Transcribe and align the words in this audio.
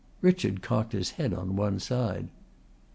Richard 0.23 0.63
cocked 0.63 0.93
his 0.93 1.11
head 1.11 1.31
on 1.31 1.55
one 1.55 1.77
side. 1.77 2.29